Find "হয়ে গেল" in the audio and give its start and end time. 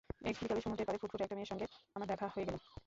2.27-2.57